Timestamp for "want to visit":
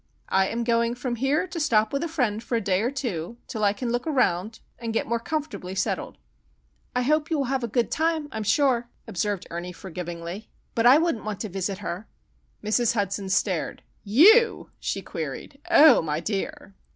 11.23-11.77